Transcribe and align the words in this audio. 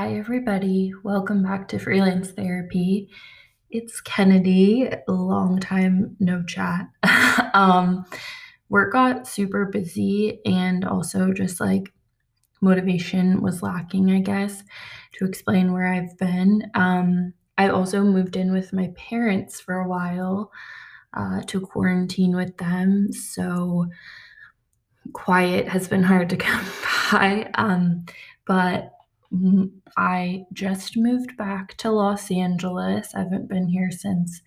Hi, 0.00 0.14
everybody. 0.14 0.94
Welcome 1.04 1.42
back 1.42 1.68
to 1.68 1.78
Freelance 1.78 2.30
Therapy. 2.30 3.10
It's 3.68 4.00
Kennedy. 4.00 4.88
Long 5.06 5.60
time 5.60 6.16
no 6.18 6.42
chat. 6.42 6.86
um, 7.52 8.06
work 8.70 8.94
got 8.94 9.26
super 9.26 9.66
busy, 9.66 10.40
and 10.46 10.86
also 10.86 11.34
just 11.34 11.60
like 11.60 11.92
motivation 12.62 13.42
was 13.42 13.62
lacking, 13.62 14.10
I 14.10 14.20
guess, 14.20 14.62
to 15.18 15.26
explain 15.26 15.70
where 15.74 15.92
I've 15.92 16.16
been. 16.16 16.62
Um, 16.72 17.34
I 17.58 17.68
also 17.68 18.02
moved 18.02 18.36
in 18.36 18.54
with 18.54 18.72
my 18.72 18.94
parents 18.96 19.60
for 19.60 19.80
a 19.80 19.86
while 19.86 20.50
uh, 21.12 21.42
to 21.42 21.60
quarantine 21.60 22.34
with 22.34 22.56
them. 22.56 23.12
So 23.12 23.84
quiet 25.12 25.68
has 25.68 25.88
been 25.88 26.04
hard 26.04 26.30
to 26.30 26.36
come 26.38 26.64
by. 27.12 27.50
Um, 27.56 28.06
but 28.46 28.94
I 29.96 30.44
just 30.52 30.96
moved 30.96 31.36
back 31.36 31.76
to 31.78 31.90
Los 31.90 32.30
Angeles. 32.30 33.14
I 33.14 33.20
haven't 33.20 33.48
been 33.48 33.68
here 33.68 33.90
since 33.90 34.40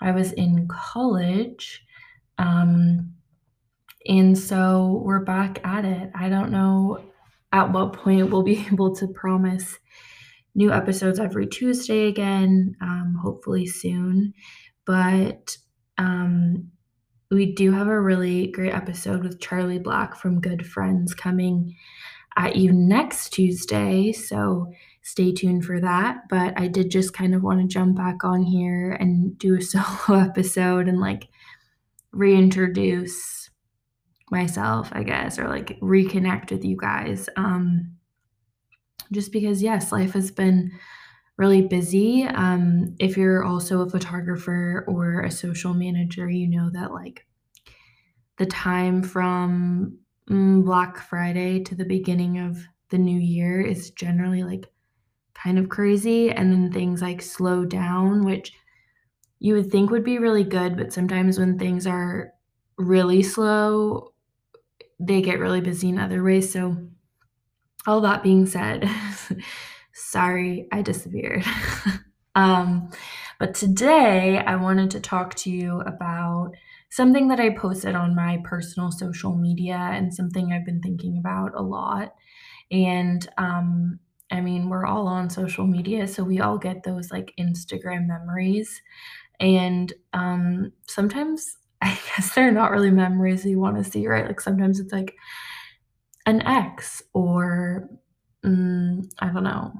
I 0.00 0.12
was 0.12 0.32
in 0.32 0.68
college. 0.68 1.82
Um, 2.38 3.14
and 4.06 4.38
so 4.38 5.02
we're 5.04 5.24
back 5.24 5.60
at 5.64 5.84
it. 5.84 6.10
I 6.14 6.28
don't 6.28 6.52
know 6.52 7.04
at 7.52 7.72
what 7.72 7.94
point 7.94 8.30
we'll 8.30 8.42
be 8.42 8.66
able 8.72 8.94
to 8.96 9.08
promise 9.08 9.78
new 10.54 10.72
episodes 10.72 11.18
every 11.18 11.46
Tuesday 11.46 12.06
again, 12.06 12.76
um, 12.80 13.18
hopefully 13.22 13.66
soon. 13.66 14.32
But 14.86 15.56
um, 15.98 16.70
we 17.30 17.52
do 17.54 17.72
have 17.72 17.88
a 17.88 18.00
really 18.00 18.46
great 18.48 18.72
episode 18.72 19.22
with 19.22 19.40
Charlie 19.40 19.78
Black 19.78 20.16
from 20.16 20.40
Good 20.40 20.66
Friends 20.66 21.12
coming 21.12 21.74
at 22.36 22.56
you 22.56 22.72
next 22.72 23.30
Tuesday. 23.30 24.12
So 24.12 24.72
stay 25.02 25.32
tuned 25.32 25.64
for 25.64 25.80
that. 25.80 26.28
But 26.28 26.58
I 26.58 26.68
did 26.68 26.90
just 26.90 27.14
kind 27.14 27.34
of 27.34 27.42
want 27.42 27.60
to 27.60 27.66
jump 27.66 27.96
back 27.96 28.24
on 28.24 28.42
here 28.42 28.92
and 28.92 29.38
do 29.38 29.56
a 29.56 29.62
solo 29.62 30.20
episode 30.20 30.88
and 30.88 31.00
like 31.00 31.28
reintroduce 32.12 33.50
myself, 34.30 34.88
I 34.92 35.02
guess, 35.02 35.38
or 35.38 35.48
like 35.48 35.78
reconnect 35.80 36.50
with 36.50 36.64
you 36.64 36.76
guys. 36.76 37.28
Um, 37.36 37.96
just 39.12 39.32
because, 39.32 39.62
yes, 39.62 39.92
life 39.92 40.12
has 40.12 40.30
been 40.30 40.72
really 41.36 41.62
busy. 41.62 42.24
Um, 42.24 42.96
if 42.98 43.16
you're 43.16 43.44
also 43.44 43.82
a 43.82 43.90
photographer 43.90 44.84
or 44.88 45.20
a 45.20 45.30
social 45.30 45.74
manager, 45.74 46.28
you 46.28 46.48
know 46.48 46.70
that 46.70 46.92
like 46.92 47.26
the 48.38 48.46
time 48.46 49.02
from 49.02 49.98
Black 50.28 50.98
Friday 50.98 51.60
to 51.64 51.74
the 51.74 51.84
beginning 51.84 52.38
of 52.38 52.58
the 52.90 52.98
new 52.98 53.18
year 53.18 53.60
is 53.60 53.90
generally 53.90 54.42
like 54.42 54.66
kind 55.34 55.58
of 55.58 55.68
crazy. 55.68 56.30
And 56.30 56.52
then 56.52 56.72
things 56.72 57.02
like 57.02 57.22
slow 57.22 57.64
down, 57.64 58.24
which 58.24 58.52
you 59.38 59.54
would 59.54 59.70
think 59.70 59.90
would 59.90 60.04
be 60.04 60.18
really 60.18 60.44
good. 60.44 60.76
But 60.76 60.92
sometimes 60.92 61.38
when 61.38 61.58
things 61.58 61.86
are 61.86 62.32
really 62.78 63.22
slow, 63.22 64.12
they 64.98 65.22
get 65.22 65.38
really 65.38 65.60
busy 65.60 65.90
in 65.90 65.98
other 65.98 66.22
ways. 66.22 66.52
So, 66.52 66.76
all 67.86 68.00
that 68.00 68.22
being 68.22 68.46
said, 68.46 68.90
sorry 69.92 70.66
I 70.72 70.82
disappeared. 70.82 71.44
um, 72.34 72.90
but 73.38 73.54
today 73.54 74.38
I 74.38 74.56
wanted 74.56 74.90
to 74.92 75.00
talk 75.00 75.34
to 75.36 75.50
you 75.50 75.80
about 75.82 76.52
something 76.90 77.28
that 77.28 77.40
I 77.40 77.50
posted 77.50 77.94
on 77.94 78.14
my 78.14 78.38
personal 78.44 78.90
social 78.92 79.36
media 79.36 79.76
and 79.76 80.14
something 80.14 80.52
I've 80.52 80.64
been 80.64 80.80
thinking 80.80 81.18
about 81.18 81.52
a 81.54 81.62
lot. 81.62 82.14
And 82.70 83.28
um, 83.38 84.00
I 84.30 84.40
mean, 84.40 84.68
we're 84.70 84.86
all 84.86 85.08
on 85.08 85.30
social 85.30 85.66
media, 85.66 86.08
so 86.08 86.24
we 86.24 86.40
all 86.40 86.58
get 86.58 86.82
those 86.84 87.10
like 87.12 87.34
Instagram 87.38 88.06
memories. 88.06 88.82
And 89.40 89.92
um, 90.12 90.72
sometimes 90.88 91.56
I 91.82 91.98
guess 92.16 92.34
they're 92.34 92.52
not 92.52 92.72
really 92.72 92.90
memories 92.90 93.44
you 93.46 93.60
want 93.60 93.76
to 93.78 93.84
see, 93.90 94.06
right? 94.08 94.26
Like 94.26 94.40
sometimes 94.40 94.80
it's 94.80 94.92
like 94.92 95.14
an 96.26 96.42
ex 96.42 97.02
or 97.14 97.88
mm, 98.44 99.08
I 99.18 99.28
don't 99.32 99.44
know, 99.44 99.72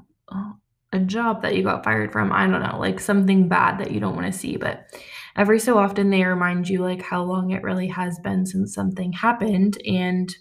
a 0.97 1.05
job 1.05 1.41
that 1.41 1.55
you 1.55 1.63
got 1.63 1.83
fired 1.83 2.11
from. 2.11 2.31
I 2.31 2.47
don't 2.47 2.61
know, 2.61 2.79
like 2.79 2.99
something 2.99 3.47
bad 3.47 3.79
that 3.79 3.91
you 3.91 3.99
don't 3.99 4.15
want 4.15 4.31
to 4.31 4.37
see. 4.37 4.57
But 4.57 4.87
every 5.35 5.59
so 5.59 5.77
often 5.77 6.09
they 6.09 6.23
remind 6.23 6.67
you 6.67 6.81
like 6.81 7.01
how 7.01 7.23
long 7.23 7.51
it 7.51 7.63
really 7.63 7.87
has 7.87 8.19
been 8.19 8.45
since 8.45 8.73
something 8.73 9.13
happened. 9.13 9.77
And 9.85 10.35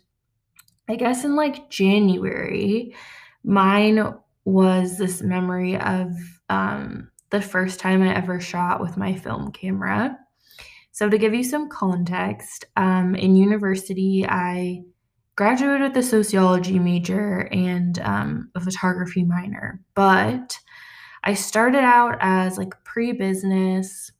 I 0.88 0.96
guess 0.96 1.24
in 1.24 1.36
like 1.36 1.70
January, 1.70 2.94
mine 3.44 4.14
was 4.44 4.98
this 4.98 5.22
memory 5.22 5.76
of 5.76 6.12
um, 6.48 7.10
the 7.30 7.42
first 7.42 7.80
time 7.80 8.02
I 8.02 8.14
ever 8.14 8.40
shot 8.40 8.80
with 8.80 8.96
my 8.96 9.14
film 9.14 9.52
camera. 9.52 10.16
So, 10.92 11.10
to 11.10 11.18
give 11.18 11.34
you 11.34 11.44
some 11.44 11.68
context, 11.68 12.64
um, 12.76 13.14
in 13.14 13.36
university, 13.36 14.24
I 14.26 14.82
graduated 15.36 15.82
with 15.82 15.96
a 15.96 16.02
sociology 16.02 16.78
major 16.78 17.48
and 17.52 17.98
um, 18.00 18.50
a 18.54 18.60
photography 18.60 19.24
minor, 19.24 19.80
but 19.94 20.58
I 21.24 21.34
started 21.34 21.84
out 21.84 22.16
as 22.20 22.58
like 22.58 22.72
pre 22.84 23.12
business, 23.12 24.12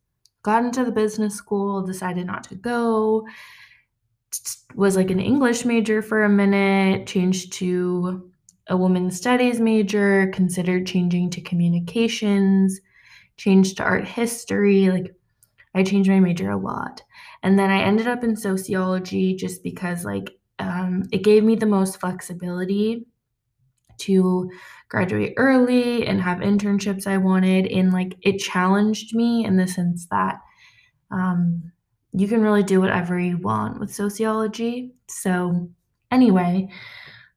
got 0.43 0.65
into 0.65 0.84
the 0.84 0.93
business 0.93 1.34
school, 1.34 1.82
decided 1.82 2.27
not 2.27 2.44
to 2.44 2.54
go, 2.54 3.27
was 4.75 4.97
like 4.97 5.10
an 5.10 5.21
English 5.21 5.65
major 5.65 6.03
for 6.03 6.25
a 6.25 6.28
minute, 6.28 7.06
changed 7.06 7.53
to 7.54 8.31
a 8.69 8.77
women's 8.77 9.16
studies 9.16 9.60
major, 9.60 10.31
considered 10.34 10.87
changing 10.87 11.31
to 11.31 11.41
communications, 11.41 12.81
changed 13.37 13.77
to 13.77 13.84
art 13.84 14.06
history. 14.06 14.91
Like 14.91 15.15
I 15.75 15.83
changed 15.83 16.10
my 16.10 16.21
major 16.21 16.50
a 16.50 16.56
lot. 16.59 17.03
And 17.43 17.59
then 17.59 17.71
I 17.71 17.83
ended 17.83 18.09
up 18.09 18.25
in 18.25 18.37
sociology 18.37 19.37
just 19.37 19.62
because 19.62 20.04
like 20.04 20.37
um, 20.58 21.04
it 21.12 21.22
gave 21.22 21.44
me 21.44 21.56
the 21.56 21.66
most 21.66 22.00
flexibility 22.00 23.06
to 23.98 24.50
graduate 24.88 25.34
early 25.36 26.06
and 26.06 26.20
have 26.20 26.38
internships 26.38 27.06
I 27.06 27.18
wanted. 27.18 27.66
And 27.66 27.92
like 27.92 28.16
it 28.22 28.38
challenged 28.38 29.14
me 29.14 29.44
in 29.44 29.56
the 29.56 29.66
sense 29.66 30.06
that 30.10 30.38
um, 31.10 31.72
you 32.12 32.28
can 32.28 32.42
really 32.42 32.62
do 32.62 32.80
whatever 32.80 33.18
you 33.18 33.38
want 33.38 33.78
with 33.78 33.94
sociology. 33.94 34.94
So, 35.08 35.68
anyway, 36.10 36.68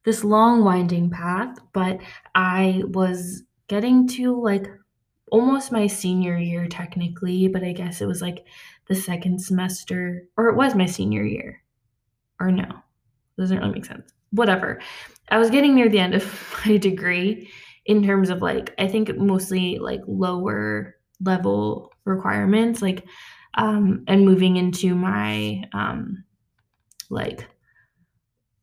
this 0.04 0.24
long 0.24 0.64
winding 0.64 1.10
path, 1.10 1.58
but 1.72 2.00
I 2.34 2.82
was 2.86 3.42
getting 3.68 4.08
to 4.08 4.40
like 4.40 4.66
almost 5.30 5.70
my 5.70 5.86
senior 5.86 6.36
year 6.38 6.66
technically, 6.66 7.48
but 7.48 7.62
I 7.62 7.72
guess 7.72 8.00
it 8.00 8.06
was 8.06 8.22
like 8.22 8.44
the 8.88 8.94
second 8.94 9.40
semester, 9.40 10.24
or 10.36 10.48
it 10.48 10.56
was 10.56 10.74
my 10.74 10.86
senior 10.86 11.24
year. 11.24 11.62
Or 12.40 12.50
no, 12.50 12.82
doesn't 13.40 13.58
really 13.58 13.72
make 13.72 13.84
sense. 13.84 14.12
Whatever. 14.30 14.80
I 15.30 15.38
was 15.38 15.50
getting 15.50 15.74
near 15.74 15.88
the 15.88 15.98
end 15.98 16.14
of 16.14 16.54
my 16.66 16.76
degree 16.76 17.50
in 17.86 18.04
terms 18.04 18.30
of 18.30 18.42
like, 18.42 18.74
I 18.78 18.86
think 18.86 19.16
mostly 19.16 19.78
like 19.78 20.00
lower 20.06 20.96
level 21.20 21.92
requirements, 22.04 22.82
like, 22.82 23.04
um, 23.54 24.04
and 24.06 24.24
moving 24.24 24.56
into 24.56 24.94
my, 24.94 25.64
um, 25.72 26.24
like, 27.08 27.48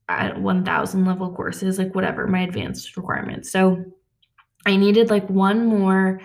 at 0.10 0.40
1000 0.40 1.06
level 1.06 1.36
courses, 1.36 1.78
like 1.78 1.94
whatever, 1.94 2.28
my 2.28 2.40
advanced 2.40 2.96
requirements. 2.96 3.52
So 3.52 3.84
I 4.66 4.78
needed 4.78 5.10
like 5.10 5.30
one 5.30 5.66
more 5.66 6.22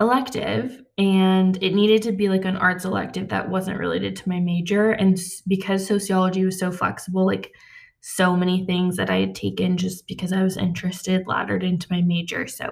elective 0.00 0.82
and 0.98 1.62
it 1.62 1.74
needed 1.74 2.02
to 2.02 2.12
be 2.12 2.28
like 2.28 2.44
an 2.44 2.56
arts 2.56 2.84
elective 2.84 3.28
that 3.28 3.48
wasn't 3.48 3.78
related 3.78 4.16
to 4.16 4.28
my 4.28 4.40
major 4.40 4.90
and 4.90 5.18
because 5.46 5.86
sociology 5.86 6.44
was 6.44 6.58
so 6.58 6.72
flexible 6.72 7.24
like 7.24 7.54
so 8.02 8.36
many 8.36 8.66
things 8.66 8.96
that 8.96 9.10
I 9.10 9.20
had 9.20 9.34
taken 9.34 9.76
just 9.76 10.06
because 10.06 10.32
I 10.32 10.42
was 10.42 10.56
interested 10.56 11.26
laddered 11.26 11.62
into 11.62 11.86
my 11.90 12.02
major. 12.02 12.46
So 12.48 12.70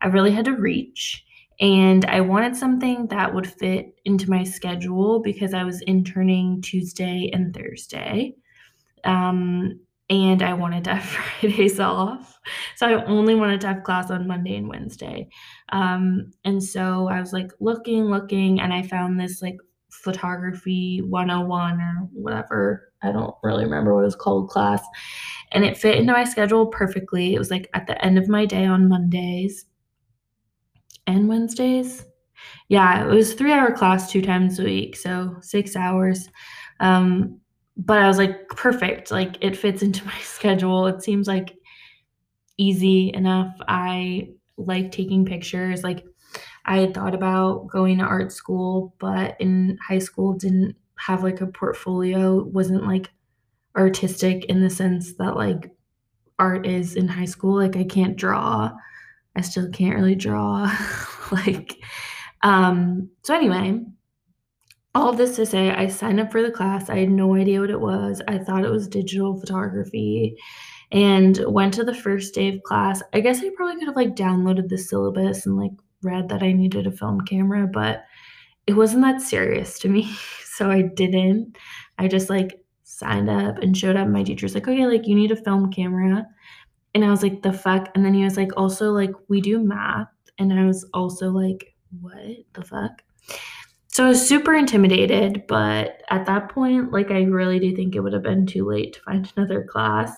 I 0.00 0.08
really 0.08 0.32
had 0.32 0.46
to 0.46 0.56
reach. 0.56 1.24
And 1.60 2.04
I 2.06 2.22
wanted 2.22 2.56
something 2.56 3.06
that 3.08 3.34
would 3.34 3.46
fit 3.46 3.94
into 4.04 4.30
my 4.30 4.42
schedule 4.42 5.20
because 5.20 5.54
I 5.54 5.64
was 5.64 5.82
interning 5.82 6.62
Tuesday 6.62 7.30
and 7.32 7.54
Thursday. 7.54 8.34
Um, 9.04 9.78
and 10.08 10.42
I 10.42 10.54
wanted 10.54 10.84
to 10.84 10.94
have 10.94 11.04
Fridays 11.40 11.78
off. 11.78 12.40
So 12.76 12.86
I 12.86 13.04
only 13.04 13.34
wanted 13.34 13.60
to 13.60 13.68
have 13.68 13.84
class 13.84 14.10
on 14.10 14.26
Monday 14.26 14.56
and 14.56 14.68
Wednesday. 14.68 15.28
Um, 15.68 16.32
and 16.44 16.64
so 16.64 17.08
I 17.08 17.20
was 17.20 17.32
like 17.34 17.52
looking, 17.60 18.04
looking, 18.06 18.58
and 18.58 18.72
I 18.72 18.82
found 18.82 19.20
this 19.20 19.42
like 19.42 19.58
photography 19.90 21.02
101 21.02 21.80
or 21.80 22.08
whatever. 22.12 22.91
I 23.02 23.12
don't 23.12 23.34
really 23.42 23.64
remember 23.64 23.94
what 23.94 24.02
it 24.02 24.04
was 24.04 24.16
called 24.16 24.48
class. 24.48 24.82
And 25.52 25.64
it 25.64 25.76
fit 25.76 25.98
into 25.98 26.12
my 26.12 26.24
schedule 26.24 26.66
perfectly. 26.66 27.34
It 27.34 27.38
was 27.38 27.50
like 27.50 27.68
at 27.74 27.86
the 27.86 28.02
end 28.04 28.18
of 28.18 28.28
my 28.28 28.46
day 28.46 28.64
on 28.64 28.88
Mondays 28.88 29.66
and 31.06 31.28
Wednesdays. 31.28 32.04
Yeah, 32.68 33.04
it 33.04 33.14
was 33.14 33.34
three 33.34 33.52
hour 33.52 33.72
class 33.72 34.10
two 34.10 34.22
times 34.22 34.58
a 34.58 34.64
week, 34.64 34.96
so 34.96 35.36
six 35.40 35.76
hours. 35.76 36.28
Um, 36.80 37.40
but 37.76 37.98
I 37.98 38.08
was 38.08 38.18
like, 38.18 38.48
perfect. 38.48 39.10
Like 39.10 39.36
it 39.40 39.56
fits 39.56 39.82
into 39.82 40.04
my 40.06 40.18
schedule. 40.20 40.86
It 40.86 41.02
seems 41.02 41.28
like 41.28 41.54
easy 42.56 43.12
enough. 43.12 43.54
I 43.68 44.30
like 44.56 44.92
taking 44.92 45.24
pictures. 45.24 45.82
Like 45.82 46.04
I 46.64 46.78
had 46.78 46.94
thought 46.94 47.14
about 47.14 47.68
going 47.68 47.98
to 47.98 48.04
art 48.04 48.32
school, 48.32 48.94
but 48.98 49.36
in 49.40 49.78
high 49.86 49.98
school 49.98 50.34
didn't 50.34 50.76
have 51.06 51.22
like 51.22 51.40
a 51.40 51.46
portfolio, 51.46 52.42
wasn't 52.44 52.86
like 52.86 53.10
artistic 53.76 54.44
in 54.46 54.60
the 54.60 54.70
sense 54.70 55.14
that 55.14 55.36
like 55.36 55.70
art 56.38 56.66
is 56.66 56.96
in 56.96 57.08
high 57.08 57.24
school. 57.24 57.56
Like 57.56 57.76
I 57.76 57.84
can't 57.84 58.16
draw. 58.16 58.70
I 59.36 59.40
still 59.40 59.70
can't 59.70 59.96
really 59.96 60.14
draw. 60.14 60.70
like 61.32 61.78
um 62.42 63.08
so 63.22 63.34
anyway, 63.34 63.80
all 64.94 65.12
this 65.12 65.36
to 65.36 65.46
say 65.46 65.70
I 65.70 65.88
signed 65.88 66.20
up 66.20 66.30
for 66.30 66.42
the 66.42 66.50
class. 66.50 66.90
I 66.90 66.98
had 66.98 67.10
no 67.10 67.34
idea 67.34 67.60
what 67.60 67.70
it 67.70 67.80
was. 67.80 68.20
I 68.28 68.38
thought 68.38 68.64
it 68.64 68.70
was 68.70 68.88
digital 68.88 69.40
photography 69.40 70.36
and 70.92 71.42
went 71.48 71.74
to 71.74 71.84
the 71.84 71.94
first 71.94 72.34
day 72.34 72.48
of 72.48 72.62
class. 72.62 73.02
I 73.12 73.20
guess 73.20 73.40
I 73.40 73.50
probably 73.56 73.76
could 73.76 73.88
have 73.88 73.96
like 73.96 74.14
downloaded 74.14 74.68
the 74.68 74.78
syllabus 74.78 75.46
and 75.46 75.56
like 75.56 75.72
read 76.02 76.28
that 76.28 76.42
I 76.42 76.52
needed 76.52 76.86
a 76.86 76.92
film 76.92 77.22
camera, 77.22 77.66
but 77.66 78.04
it 78.66 78.74
wasn't 78.74 79.02
that 79.02 79.22
serious 79.22 79.78
to 79.80 79.88
me. 79.88 80.14
So 80.56 80.70
I 80.70 80.82
didn't. 80.82 81.56
I 81.98 82.08
just 82.08 82.28
like 82.28 82.62
signed 82.82 83.30
up 83.30 83.58
and 83.58 83.76
showed 83.76 83.96
up. 83.96 84.08
My 84.08 84.22
teacher's 84.22 84.54
like, 84.54 84.68
okay, 84.68 84.86
like 84.86 85.06
you 85.06 85.14
need 85.14 85.30
a 85.30 85.36
film 85.36 85.72
camera. 85.72 86.26
And 86.94 87.04
I 87.04 87.10
was 87.10 87.22
like, 87.22 87.42
the 87.42 87.52
fuck? 87.52 87.88
And 87.94 88.04
then 88.04 88.12
he 88.12 88.24
was 88.24 88.36
like, 88.36 88.50
also, 88.56 88.90
like, 88.92 89.12
we 89.28 89.40
do 89.40 89.58
math. 89.58 90.08
And 90.38 90.52
I 90.52 90.66
was 90.66 90.84
also 90.92 91.30
like, 91.30 91.74
what 92.00 92.36
the 92.52 92.62
fuck? 92.62 93.02
So 93.88 94.04
I 94.04 94.08
was 94.08 94.26
super 94.26 94.54
intimidated, 94.54 95.44
but 95.48 96.02
at 96.10 96.26
that 96.26 96.50
point, 96.50 96.92
like, 96.92 97.10
I 97.10 97.22
really 97.22 97.58
do 97.58 97.74
think 97.74 97.94
it 97.94 98.00
would 98.00 98.12
have 98.12 98.22
been 98.22 98.46
too 98.46 98.66
late 98.66 98.94
to 98.94 99.00
find 99.00 99.32
another 99.36 99.64
class. 99.64 100.12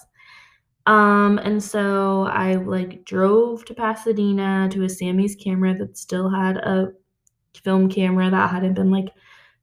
Um, 0.87 1.39
and 1.39 1.63
so 1.63 2.25
I 2.25 2.57
like 2.57 3.05
drove 3.05 3.65
to 3.67 3.75
Pasadena 3.75 4.69
to 4.73 4.83
a 4.83 4.89
Samy's 4.89 5.37
camera 5.37 5.75
that 5.79 5.97
still 5.97 6.29
had 6.29 6.57
a 6.59 6.93
film 7.63 7.89
camera 7.89 8.31
that 8.31 8.51
hadn't 8.51 8.75
been 8.75 8.91
like 8.91 9.09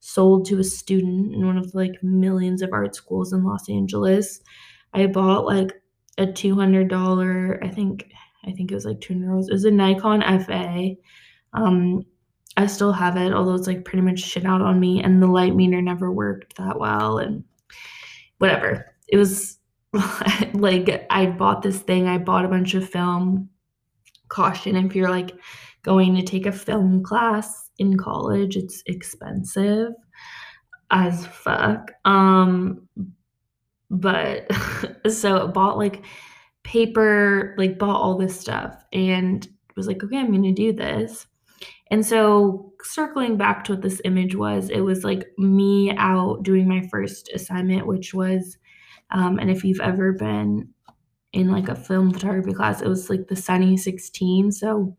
sold 0.01 0.45
to 0.47 0.59
a 0.59 0.63
student 0.63 1.33
in 1.33 1.45
one 1.45 1.57
of 1.57 1.73
like 1.73 2.03
millions 2.03 2.61
of 2.61 2.73
art 2.73 2.95
schools 2.95 3.31
in 3.33 3.43
Los 3.43 3.69
Angeles. 3.69 4.41
I 4.93 5.07
bought 5.07 5.45
like 5.45 5.81
a 6.17 6.25
$200, 6.25 7.63
I 7.63 7.67
think 7.69 8.11
I 8.45 8.51
think 8.51 8.71
it 8.71 8.75
was 8.75 8.85
like 8.85 8.99
two 9.01 9.13
hundred 9.13 9.27
dollars. 9.27 9.47
It 9.49 9.53
was 9.53 9.65
a 9.65 9.71
Nikon 9.71 10.21
FA. 10.43 10.95
Um, 11.53 12.03
I 12.57 12.65
still 12.65 12.91
have 12.91 13.17
it, 13.17 13.33
although 13.33 13.55
it's 13.55 13.67
like 13.67 13.85
pretty 13.85 14.01
much 14.01 14.19
shit 14.19 14.45
out 14.45 14.61
on 14.61 14.79
me, 14.79 15.01
and 15.03 15.21
the 15.21 15.27
light 15.27 15.55
meter 15.55 15.81
never 15.81 16.11
worked 16.11 16.57
that 16.57 16.79
well, 16.79 17.17
and 17.17 17.43
whatever. 18.39 18.87
It 19.07 19.17
was 19.17 19.57
like 20.53 21.05
I 21.09 21.27
bought 21.27 21.61
this 21.61 21.79
thing, 21.79 22.07
I 22.07 22.17
bought 22.17 22.45
a 22.45 22.49
bunch 22.49 22.73
of 22.73 22.89
film. 22.89 23.49
Caution 24.29 24.77
if 24.77 24.95
you're 24.95 25.09
like 25.09 25.33
going 25.83 26.15
to 26.15 26.23
take 26.23 26.45
a 26.45 26.51
film 26.51 27.03
class 27.03 27.69
in 27.77 27.97
college, 27.97 28.55
it's 28.55 28.83
expensive 28.85 29.93
as 30.91 31.25
fuck. 31.25 31.91
Um 32.05 32.87
but 33.89 34.47
so 35.09 35.43
I 35.43 35.47
bought 35.47 35.77
like 35.77 36.03
paper, 36.63 37.55
like 37.57 37.77
bought 37.77 38.01
all 38.01 38.17
this 38.17 38.39
stuff 38.39 38.83
and 38.93 39.47
was 39.75 39.87
like, 39.87 40.03
okay, 40.03 40.17
I'm 40.17 40.31
going 40.31 40.43
to 40.43 40.51
do 40.51 40.71
this. 40.71 41.27
And 41.89 42.05
so 42.05 42.71
circling 42.83 43.35
back 43.35 43.65
to 43.65 43.73
what 43.73 43.81
this 43.81 44.01
image 44.05 44.35
was, 44.35 44.69
it 44.69 44.81
was 44.81 45.03
like 45.03 45.27
me 45.37 45.91
out 45.97 46.43
doing 46.43 46.67
my 46.67 46.87
first 46.87 47.29
assignment, 47.33 47.85
which 47.85 48.13
was 48.13 48.57
um, 49.11 49.39
and 49.39 49.51
if 49.51 49.63
you've 49.63 49.81
ever 49.81 50.13
been 50.13 50.69
in 51.33 51.51
like 51.51 51.67
a 51.67 51.75
film 51.75 52.11
photography 52.11 52.53
class, 52.53 52.81
it 52.81 52.87
was 52.87 53.09
like 53.09 53.27
the 53.27 53.35
Sunny 53.35 53.77
16. 53.77 54.51
So 54.53 54.95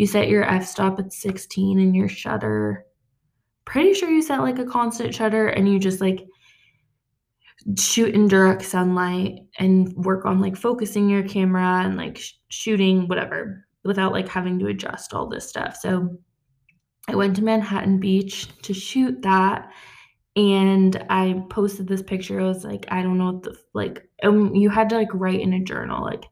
you 0.00 0.06
set 0.06 0.30
your 0.30 0.44
f 0.44 0.66
stop 0.66 0.98
at 0.98 1.12
16 1.12 1.78
and 1.78 1.94
your 1.94 2.08
shutter. 2.08 2.86
Pretty 3.66 3.92
sure 3.92 4.08
you 4.08 4.22
set 4.22 4.40
like 4.40 4.58
a 4.58 4.64
constant 4.64 5.14
shutter 5.14 5.48
and 5.48 5.68
you 5.68 5.78
just 5.78 6.00
like 6.00 6.26
shoot 7.78 8.14
in 8.14 8.26
direct 8.26 8.62
sunlight 8.62 9.40
and 9.58 9.92
work 9.96 10.24
on 10.24 10.40
like 10.40 10.56
focusing 10.56 11.10
your 11.10 11.22
camera 11.22 11.82
and 11.84 11.98
like 11.98 12.16
sh- 12.16 12.32
shooting 12.48 13.08
whatever 13.08 13.66
without 13.84 14.12
like 14.12 14.26
having 14.26 14.58
to 14.60 14.68
adjust 14.68 15.12
all 15.12 15.28
this 15.28 15.46
stuff. 15.46 15.76
So 15.76 16.16
I 17.06 17.14
went 17.14 17.36
to 17.36 17.44
Manhattan 17.44 18.00
Beach 18.00 18.48
to 18.62 18.72
shoot 18.72 19.20
that 19.20 19.70
and 20.34 21.04
I 21.10 21.44
posted 21.50 21.88
this 21.88 22.02
picture. 22.02 22.40
I 22.40 22.44
was 22.44 22.64
like, 22.64 22.86
I 22.88 23.02
don't 23.02 23.18
know 23.18 23.32
what 23.32 23.42
the 23.42 23.54
like 23.74 24.08
um, 24.22 24.54
you 24.54 24.70
had 24.70 24.88
to 24.88 24.96
like 24.96 25.12
write 25.12 25.40
in 25.40 25.52
a 25.52 25.62
journal 25.62 26.02
like 26.02 26.24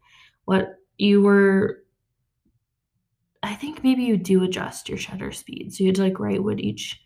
what 0.46 0.70
you 0.96 1.20
were 1.20 1.77
I 3.42 3.54
think 3.54 3.84
maybe 3.84 4.02
you 4.02 4.16
do 4.16 4.42
adjust 4.42 4.88
your 4.88 4.98
shutter 4.98 5.32
speed. 5.32 5.72
So 5.72 5.84
you 5.84 5.88
had 5.88 5.96
to 5.96 6.02
like 6.02 6.18
write 6.18 6.42
what 6.42 6.60
each 6.60 7.00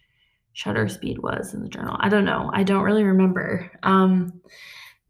shutter 0.53 0.89
speed 0.89 1.19
was 1.19 1.55
in 1.55 1.63
the 1.63 1.69
journal. 1.69 1.97
I 2.01 2.09
don't 2.09 2.25
know. 2.25 2.51
I 2.53 2.63
don't 2.63 2.85
really 2.85 3.05
remember 3.05 3.71
um 3.83 4.41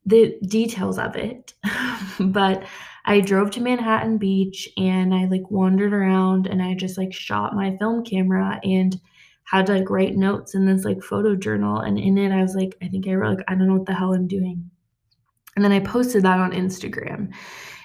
the 0.04 0.36
details 0.46 0.98
of 0.98 1.16
it. 1.16 1.54
but 2.20 2.64
I 3.04 3.20
drove 3.20 3.50
to 3.52 3.60
Manhattan 3.60 4.18
Beach 4.18 4.68
and 4.76 5.14
I 5.14 5.26
like 5.26 5.50
wandered 5.50 5.92
around 5.92 6.46
and 6.46 6.62
I 6.62 6.74
just 6.74 6.98
like 6.98 7.12
shot 7.12 7.54
my 7.54 7.76
film 7.78 8.04
camera 8.04 8.60
and 8.62 9.00
had 9.44 9.66
to 9.66 9.74
like 9.74 9.90
write 9.90 10.16
notes 10.16 10.54
in 10.54 10.66
this 10.66 10.84
like 10.84 11.02
photo 11.02 11.34
journal 11.34 11.80
and 11.80 11.98
in 11.98 12.16
it 12.16 12.32
I 12.32 12.42
was 12.42 12.54
like 12.54 12.76
I 12.82 12.88
think 12.88 13.08
I 13.08 13.14
wrote 13.14 13.38
like 13.38 13.46
I 13.48 13.54
don't 13.54 13.66
know 13.66 13.74
what 13.74 13.86
the 13.86 13.94
hell 13.94 14.14
I'm 14.14 14.28
doing. 14.28 14.70
And 15.54 15.64
then 15.64 15.72
I 15.72 15.80
posted 15.80 16.22
that 16.22 16.38
on 16.38 16.52
Instagram. 16.52 17.32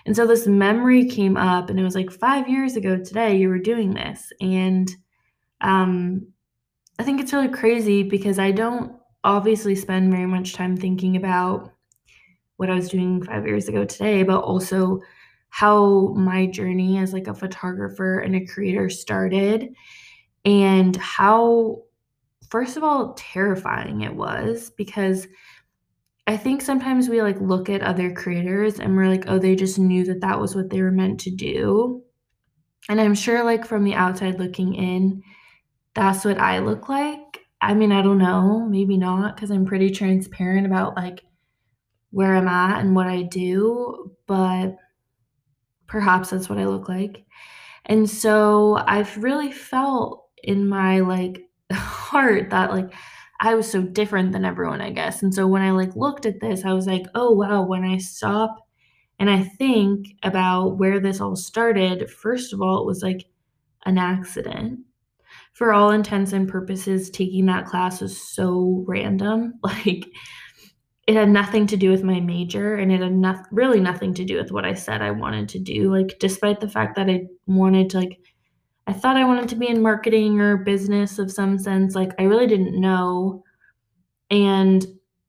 And 0.08 0.16
so 0.16 0.26
this 0.26 0.48
memory 0.48 1.06
came 1.06 1.38
up 1.38 1.70
and 1.70 1.80
it 1.80 1.84
was 1.84 1.94
like 1.94 2.10
5 2.10 2.50
years 2.50 2.78
ago 2.78 2.98
today 2.98 3.38
you 3.38 3.50
were 3.50 3.60
doing 3.60 3.94
this. 3.94 4.32
And 4.42 4.90
um 5.62 6.28
I 7.00 7.04
think 7.04 7.22
it's 7.22 7.34
really 7.34 7.50
crazy 7.50 8.04
because 8.04 8.40
I 8.40 8.52
don't 8.52 8.94
obviously 9.24 9.76
spend 9.76 10.12
very 10.12 10.26
much 10.26 10.54
time 10.54 10.78
thinking 10.78 11.18
about 11.18 11.72
what 12.56 12.70
I 12.70 12.76
was 12.76 12.90
doing 12.90 13.22
5 13.22 13.46
years 13.46 13.68
ago 13.68 13.86
today, 13.86 14.24
but 14.24 14.42
also 14.42 15.02
how 15.50 16.14
my 16.16 16.46
journey 16.48 16.98
as 17.00 17.14
like 17.14 17.28
a 17.28 17.34
photographer 17.34 18.20
and 18.20 18.36
a 18.36 18.46
creator 18.46 18.90
started 18.90 19.70
and 20.46 20.96
how 20.96 21.84
first 22.50 22.78
of 22.78 22.84
all 22.84 23.14
terrifying 23.18 24.02
it 24.02 24.16
was 24.16 24.72
because 24.78 25.28
I 26.28 26.36
think 26.38 26.62
sometimes 26.62 27.08
we 27.08 27.22
like 27.22 27.40
look 27.40 27.70
at 27.70 27.82
other 27.82 28.14
creators 28.14 28.80
and 28.80 28.96
we're 28.96 29.08
like, 29.08 29.26
oh, 29.28 29.40
they 29.40 29.56
just 29.56 29.80
knew 29.80 30.04
that 30.06 30.22
that 30.22 30.40
was 30.40 30.56
what 30.56 30.70
they 30.70 30.82
were 30.82 30.92
meant 30.92 31.22
to 31.22 31.32
do. 31.32 32.04
And 32.90 33.02
I'm 33.02 33.16
sure, 33.16 33.44
like, 33.44 33.66
from 33.66 33.84
the 33.84 33.96
outside 33.96 34.40
looking 34.40 34.76
in, 34.76 35.24
that's 35.96 36.26
what 36.26 36.40
I 36.40 36.60
look 36.60 36.90
like. 36.90 37.40
I 37.62 37.74
mean, 37.74 37.92
I 37.92 38.02
don't 38.02 38.20
know, 38.20 38.66
maybe 38.70 38.98
not, 38.98 39.36
because 39.36 39.52
I'm 39.52 39.66
pretty 39.66 39.90
transparent 39.90 40.68
about 40.68 40.96
like 40.96 41.24
where 42.12 42.36
I'm 42.36 42.48
at 42.48 42.82
and 42.82 42.96
what 42.96 43.08
I 43.08 43.24
do, 43.24 44.16
but 44.28 44.76
perhaps 45.88 46.30
that's 46.30 46.50
what 46.50 46.60
I 46.60 46.66
look 46.66 46.90
like. 46.90 47.26
And 47.86 48.10
so 48.10 48.76
I've 48.88 49.18
really 49.24 49.52
felt 49.52 50.26
in 50.44 50.68
my 50.68 51.00
like 51.02 51.42
heart 51.74 52.50
that 52.52 52.72
like 52.72 52.94
I 53.40 53.56
was 53.56 53.70
so 53.70 53.84
different 53.84 54.32
than 54.32 54.46
everyone, 54.46 54.82
I 54.82 54.92
guess. 54.92 55.22
And 55.22 55.34
so 55.34 55.48
when 55.48 55.62
I 55.62 55.72
like 55.72 55.96
looked 55.96 56.26
at 56.26 56.40
this, 56.40 56.66
I 56.66 56.74
was 56.74 56.88
like, 56.88 57.06
oh 57.14 57.32
wow, 57.32 57.64
when 57.64 57.84
I 57.84 57.98
stop 57.98 58.56
and 59.20 59.30
I 59.30 59.44
think 59.44 60.08
about 60.24 60.78
where 60.78 61.00
this 61.00 61.22
all 61.22 61.36
started, 61.36 62.10
first 62.10 62.54
of 62.54 62.62
all, 62.62 62.82
it 62.82 62.86
was 62.86 63.04
like 63.04 63.26
an 63.86 63.98
accident. 63.98 64.80
For 65.54 65.74
all 65.74 65.92
intents 65.92 66.34
and 66.34 66.48
purposes, 66.48 67.10
taking 67.10 67.48
that 67.48 67.66
class 67.66 68.02
was 68.02 68.22
so 68.22 68.84
random. 68.88 69.54
Like 69.64 70.06
it 71.08 71.16
had 71.16 71.30
nothing 71.30 71.66
to 71.68 71.78
do 71.78 71.90
with 71.90 72.04
my 72.04 72.20
major 72.20 72.76
and 72.76 72.92
it 72.92 73.02
had 73.02 73.14
no- 73.14 73.42
really 73.52 73.80
nothing 73.80 74.14
to 74.16 74.26
do 74.26 74.36
with 74.36 74.52
what 74.52 74.66
I 74.66 74.74
said 74.74 75.02
I 75.02 75.12
wanted 75.12 75.48
to 75.50 75.60
do. 75.60 75.90
Like 75.90 76.18
despite 76.20 76.60
the 76.60 76.70
fact 76.70 76.96
that 76.98 77.10
I 77.10 77.22
wanted 77.46 77.90
to 77.92 78.00
like 78.00 78.20
I 78.88 78.94
thought 78.94 79.18
I 79.18 79.26
wanted 79.26 79.50
to 79.50 79.56
be 79.56 79.68
in 79.68 79.82
marketing 79.82 80.40
or 80.40 80.58
business 80.58 81.20
of 81.20 81.30
some 81.30 81.60
sense. 81.60 81.94
Like 81.94 82.14
I 82.18 82.24
really 82.24 82.48
didn't 82.48 82.80
know. 82.80 83.44
And 84.32 84.86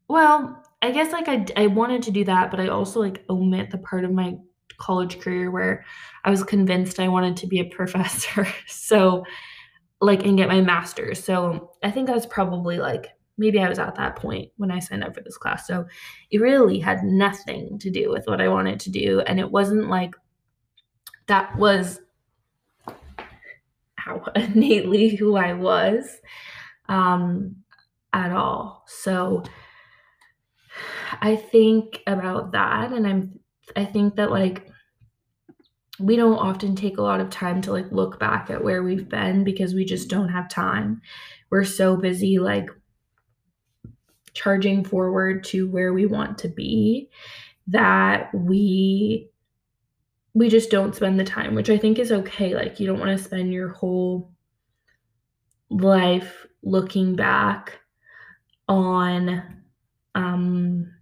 well, 0.06 0.62
I 0.80 0.92
guess 0.92 1.12
like 1.12 1.28
I 1.28 1.44
I 1.56 1.66
wanted 1.66 2.02
to 2.04 2.12
do 2.12 2.24
that, 2.24 2.50
but 2.50 2.60
I 2.60 2.68
also 2.68 3.00
like 3.00 3.24
omit 3.28 3.70
the 3.70 3.78
part 3.78 4.04
of 4.04 4.12
my 4.12 4.36
college 4.78 5.18
career 5.18 5.50
where 5.50 5.84
I 6.24 6.30
was 6.30 6.44
convinced 6.44 7.00
I 7.00 7.08
wanted 7.08 7.36
to 7.38 7.48
be 7.48 7.58
a 7.58 7.64
professor. 7.76 8.46
so 8.68 9.24
like 10.00 10.24
and 10.24 10.38
get 10.38 10.48
my 10.48 10.60
master's. 10.60 11.22
So 11.22 11.72
I 11.82 11.90
think 11.90 12.08
I 12.08 12.14
was 12.14 12.26
probably 12.26 12.78
like 12.78 13.08
maybe 13.38 13.60
I 13.60 13.68
was 13.68 13.80
at 13.80 13.96
that 13.96 14.16
point 14.16 14.50
when 14.56 14.70
I 14.70 14.78
signed 14.78 15.02
up 15.02 15.14
for 15.14 15.20
this 15.20 15.36
class. 15.36 15.66
So 15.66 15.86
it 16.30 16.40
really 16.40 16.78
had 16.78 17.02
nothing 17.02 17.78
to 17.80 17.90
do 17.90 18.10
with 18.10 18.26
what 18.26 18.40
I 18.40 18.48
wanted 18.48 18.78
to 18.80 18.90
do 18.90 19.20
and 19.20 19.40
it 19.40 19.50
wasn't 19.50 19.88
like 19.88 20.14
that 21.26 21.56
was 21.58 22.00
how 24.08 24.24
innately 24.36 25.14
who 25.14 25.36
I 25.36 25.52
was 25.52 26.04
um, 26.88 27.56
at 28.12 28.32
all. 28.32 28.84
So 28.86 29.44
I 31.20 31.36
think 31.36 32.00
about 32.06 32.52
that, 32.52 32.92
and 32.92 33.06
I'm 33.06 33.40
I 33.76 33.84
think 33.84 34.16
that 34.16 34.30
like 34.30 34.68
we 35.98 36.16
don't 36.16 36.38
often 36.38 36.76
take 36.76 36.98
a 36.98 37.02
lot 37.02 37.20
of 37.20 37.30
time 37.30 37.60
to 37.62 37.72
like 37.72 37.90
look 37.90 38.20
back 38.20 38.50
at 38.50 38.62
where 38.62 38.82
we've 38.82 39.08
been 39.08 39.42
because 39.44 39.74
we 39.74 39.84
just 39.84 40.08
don't 40.08 40.28
have 40.28 40.48
time. 40.48 41.00
We're 41.50 41.64
so 41.64 41.96
busy 41.96 42.38
like 42.38 42.68
charging 44.34 44.84
forward 44.84 45.42
to 45.42 45.68
where 45.68 45.92
we 45.92 46.06
want 46.06 46.38
to 46.38 46.48
be 46.48 47.10
that 47.66 48.32
we 48.32 49.28
we 50.38 50.48
just 50.48 50.70
don't 50.70 50.94
spend 50.94 51.18
the 51.18 51.24
time, 51.24 51.54
which 51.54 51.68
I 51.68 51.76
think 51.76 51.98
is 51.98 52.12
okay. 52.12 52.54
Like 52.54 52.78
you 52.78 52.86
don't 52.86 53.00
want 53.00 53.16
to 53.16 53.22
spend 53.22 53.52
your 53.52 53.68
whole 53.68 54.32
life 55.68 56.46
looking 56.62 57.16
back 57.16 57.80
on 58.68 59.42
um 60.14 60.92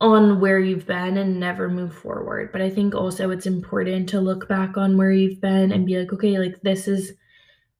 on 0.00 0.38
where 0.38 0.60
you've 0.60 0.86
been 0.86 1.16
and 1.16 1.40
never 1.40 1.68
move 1.68 1.92
forward. 1.92 2.52
But 2.52 2.62
I 2.62 2.70
think 2.70 2.94
also 2.94 3.30
it's 3.30 3.46
important 3.46 4.08
to 4.10 4.20
look 4.20 4.48
back 4.48 4.76
on 4.76 4.96
where 4.96 5.10
you've 5.10 5.40
been 5.40 5.72
and 5.72 5.84
be 5.84 5.98
like, 5.98 6.12
okay, 6.12 6.38
like 6.38 6.60
this 6.62 6.86
is 6.86 7.12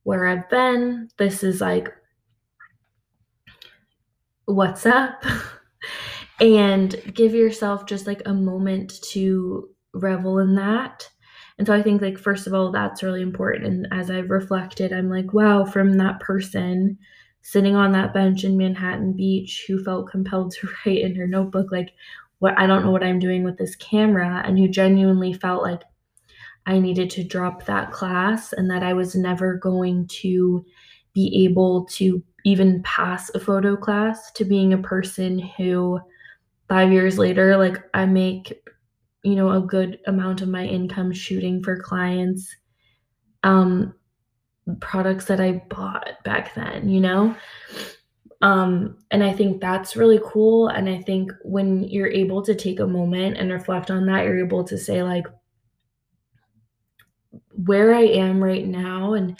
where 0.03 0.27
I've 0.27 0.50
been. 0.50 1.09
This 1.17 1.45
is 1.45 1.61
like 1.61 1.93
what's 4.47 4.85
up. 4.85 5.23
and 6.40 6.95
give 7.14 7.35
yourself 7.35 7.87
just 7.87 8.07
like 8.07 8.23
a 8.26 8.35
moment 8.35 9.00
to 9.11 9.68
revel 9.95 10.38
in 10.38 10.54
that. 10.57 11.09
And 11.59 11.66
so 11.66 11.75
I 11.75 11.83
think 11.83 12.00
like 12.00 12.18
first 12.18 12.47
of 12.47 12.54
all 12.54 12.71
that's 12.71 13.02
really 13.02 13.23
important 13.23 13.66
and 13.66 13.88
as 13.90 14.11
I've 14.11 14.30
reflected 14.30 14.92
I'm 14.92 15.11
like 15.11 15.33
wow 15.33 15.64
from 15.64 15.95
that 15.95 16.21
person 16.21 16.97
sitting 17.42 17.75
on 17.75 17.92
that 17.92 18.14
bench 18.14 18.45
in 18.45 18.57
Manhattan 18.57 19.12
Beach 19.12 19.64
who 19.66 19.83
felt 19.83 20.11
compelled 20.11 20.52
to 20.52 20.68
write 20.87 21.00
in 21.00 21.16
her 21.16 21.26
notebook 21.26 21.73
like 21.73 21.92
what 22.38 22.57
I 22.57 22.66
don't 22.68 22.85
know 22.85 22.92
what 22.92 23.02
I'm 23.02 23.18
doing 23.18 23.42
with 23.42 23.59
this 23.59 23.75
camera 23.75 24.42
and 24.47 24.57
who 24.57 24.68
genuinely 24.68 25.33
felt 25.33 25.62
like 25.62 25.83
I 26.66 26.78
needed 26.78 27.11
to 27.11 27.25
drop 27.25 27.64
that 27.64 27.90
class 27.90 28.52
and 28.52 28.71
that 28.71 28.83
I 28.83 28.92
was 28.92 29.16
never 29.16 29.54
going 29.57 30.07
to 30.21 30.64
be 31.14 31.45
able 31.45 31.87
to 31.87 32.23
even 32.45 32.83
pass 32.85 33.30
a 33.30 33.40
photo 33.40 33.75
class 33.75 34.30
to 34.33 34.45
being 34.45 34.73
a 34.73 34.78
person 34.78 35.38
who 35.38 35.99
5 36.68 36.92
years 36.92 37.18
later 37.18 37.56
like 37.56 37.78
I 37.94 38.06
make 38.06 38.62
you 39.25 39.34
know 39.34 39.52
a 39.52 39.60
good 39.60 39.98
amount 40.06 40.42
of 40.42 40.48
my 40.48 40.64
income 40.64 41.12
shooting 41.12 41.62
for 41.62 41.80
clients 41.80 42.54
um 43.42 43.94
products 44.80 45.26
that 45.26 45.40
I 45.40 45.62
bought 45.70 46.22
back 46.25 46.54
then, 46.54 46.88
you 46.88 47.00
know? 47.00 47.37
Um, 48.40 48.98
and 49.10 49.25
I 49.25 49.32
think 49.32 49.60
that's 49.60 49.96
really 49.96 50.20
cool. 50.25 50.68
And 50.68 50.88
I 50.88 51.00
think 51.02 51.32
when 51.42 51.84
you're 51.84 52.08
able 52.10 52.42
to 52.42 52.54
take 52.54 52.78
a 52.78 52.87
moment 52.87 53.37
and 53.37 53.50
reflect 53.50 53.90
on 53.90 54.06
that, 54.06 54.25
you're 54.25 54.44
able 54.44 54.64
to 54.64 54.78
say, 54.78 55.02
like, 55.02 55.26
where 57.64 57.94
I 57.94 58.02
am 58.02 58.42
right 58.42 58.66
now 58.66 59.14
and 59.14 59.37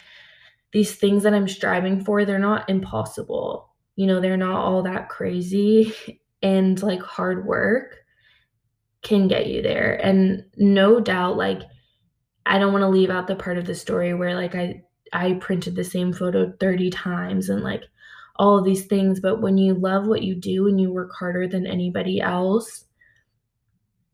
these 0.73 0.95
things 0.95 1.23
that 1.23 1.33
I'm 1.33 1.47
striving 1.47 2.03
for, 2.05 2.25
they're 2.25 2.39
not 2.39 2.69
impossible. 2.69 3.69
You 3.95 4.07
know, 4.07 4.21
they're 4.21 4.37
not 4.37 4.59
all 4.65 4.83
that 4.83 5.09
crazy. 5.09 5.93
And 6.41 6.81
like 6.81 7.01
hard 7.01 7.45
work 7.45 7.97
can 9.01 9.27
get 9.27 9.47
you 9.47 9.61
there. 9.61 9.99
And 10.03 10.45
no 10.57 10.99
doubt, 10.99 11.37
like, 11.37 11.61
I 12.45 12.57
don't 12.57 12.73
want 12.73 12.83
to 12.83 12.89
leave 12.89 13.09
out 13.09 13.27
the 13.27 13.35
part 13.35 13.57
of 13.57 13.65
the 13.65 13.75
story 13.75 14.13
where 14.13 14.35
like 14.35 14.55
I 14.55 14.81
I 15.13 15.33
printed 15.33 15.75
the 15.75 15.83
same 15.83 16.13
photo 16.13 16.53
30 16.59 16.89
times 16.89 17.49
and 17.49 17.63
like 17.63 17.83
all 18.35 18.57
of 18.57 18.65
these 18.65 18.85
things. 18.85 19.19
But 19.19 19.41
when 19.41 19.57
you 19.57 19.73
love 19.73 20.07
what 20.07 20.23
you 20.23 20.35
do 20.35 20.67
and 20.67 20.79
you 20.79 20.91
work 20.91 21.11
harder 21.13 21.47
than 21.47 21.67
anybody 21.67 22.21
else, 22.21 22.85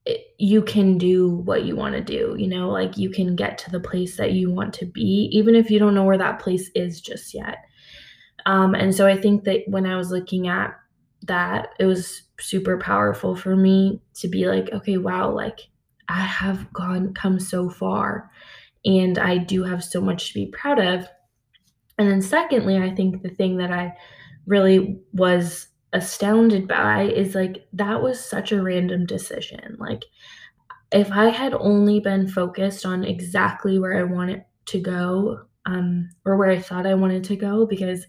it, 0.06 0.34
you 0.38 0.62
can 0.62 0.98
do 0.98 1.30
what 1.30 1.64
you 1.64 1.76
want 1.76 1.96
to 1.96 2.02
do. 2.02 2.36
You 2.38 2.48
know, 2.48 2.70
like 2.70 2.98
you 2.98 3.10
can 3.10 3.36
get 3.36 3.58
to 3.60 3.72
the 3.72 3.80
place 3.80 4.18
that 4.18 4.34
you 4.34 4.52
want 4.52 4.74
to 4.76 4.86
be, 4.86 5.30
even 5.32 5.56
if 5.56 5.70
you 5.70 5.80
don't 5.80 5.96
know 5.96 6.04
where 6.04 6.18
that 6.18 6.40
place 6.40 6.70
is 6.76 7.02
just 7.02 7.34
yet. 7.34 7.58
Um, 8.46 8.76
and 8.76 8.94
so 8.94 9.08
I 9.08 9.18
think 9.18 9.44
that 9.46 9.62
when 9.68 9.86
I 9.86 9.98
was 9.98 10.12
looking 10.12 10.48
at 10.48 10.76
that, 11.28 11.70
it 11.80 11.86
was 11.86 12.24
super 12.40 12.78
powerful 12.78 13.36
for 13.36 13.56
me 13.56 14.02
to 14.16 14.28
be 14.28 14.48
like, 14.48 14.72
okay, 14.72 14.98
wow, 14.98 15.32
like 15.32 15.60
I 16.10 16.22
have 16.22 16.72
gone, 16.74 17.14
come 17.14 17.40
so 17.40 17.70
far 17.70 18.30
and 18.86 19.18
I 19.18 19.38
do 19.38 19.64
have 19.64 19.84
so 19.84 20.00
much 20.00 20.28
to 20.28 20.34
be 20.34 20.46
proud 20.48 20.80
of. 20.80 21.08
And 21.98 22.10
then, 22.10 22.22
secondly, 22.22 22.78
I 22.78 22.94
think 22.94 23.22
the 23.22 23.30
thing 23.30 23.58
that 23.58 23.72
I 23.72 23.96
really 24.46 25.00
was 25.14 25.68
astounded 25.94 26.68
by 26.68 27.04
is 27.04 27.36
like 27.36 27.68
that 27.74 28.04
was 28.04 28.24
such 28.24 28.52
a 28.52 28.62
random 28.62 29.06
decision. 29.06 29.78
Like, 29.80 30.04
if 30.92 31.12
I 31.12 31.30
had 31.30 31.54
only 31.54 32.00
been 32.00 32.28
focused 32.28 32.86
on 32.86 33.04
exactly 33.04 33.80
where 33.80 33.98
I 33.98 34.04
wanted 34.04 34.44
to 34.68 34.80
go, 34.80 35.46
um, 35.66 36.10
or 36.26 36.38
where 36.38 36.50
I 36.50 36.60
thought 36.60 36.86
I 36.86 36.94
wanted 36.94 37.24
to 37.26 37.36
go, 37.36 37.66
because 37.66 38.06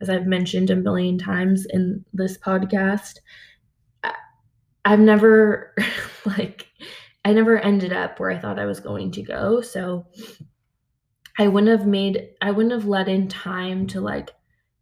as 0.00 0.08
I've 0.08 0.26
mentioned 0.26 0.70
a 0.70 0.76
million 0.76 1.18
times 1.18 1.66
in 1.68 2.04
this 2.12 2.38
podcast, 2.38 3.18
I, 4.02 4.14
I've 4.84 5.00
never 5.00 5.74
like 6.24 6.66
I 7.24 7.32
never 7.32 7.58
ended 7.58 7.92
up 7.92 8.18
where 8.18 8.30
I 8.30 8.38
thought 8.38 8.58
I 8.58 8.64
was 8.64 8.80
going 8.80 9.10
to 9.12 9.22
go. 9.22 9.60
So 9.60 10.06
I 11.38 11.48
wouldn't 11.48 11.78
have 11.78 11.86
made, 11.86 12.30
I 12.40 12.50
wouldn't 12.50 12.72
have 12.72 12.86
let 12.86 13.08
in 13.08 13.28
time 13.28 13.86
to 13.88 14.00
like 14.00 14.30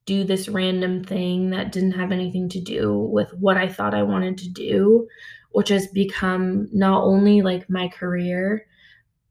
do 0.07 0.25
this 0.25 0.49
random 0.49 1.05
thing 1.05 1.51
that 1.51 1.73
didn't 1.73 1.93
have 1.93 2.13
anything 2.13 2.49
to 2.51 2.61
do 2.61 2.97
with 2.99 3.33
what 3.35 3.57
I 3.57 3.69
thought 3.69 3.95
I 3.95 4.03
wanted 4.03 4.39
to 4.39 4.49
do, 4.49 5.09
which 5.51 5.69
has 5.69 5.87
become 5.89 6.69
not 6.73 7.05
only 7.05 7.43
like 7.43 7.69
my 7.69 7.89
career, 7.89 8.67